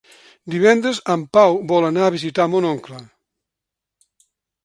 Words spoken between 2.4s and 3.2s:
mon oncle.